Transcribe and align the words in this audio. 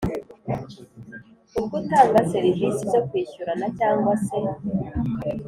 Ubw 1.57 1.71
utanga 1.79 2.19
serivisi 2.33 2.83
zo 2.93 3.01
kwishyurana 3.07 3.65
cyangwa 3.77 4.13
se 4.25 4.37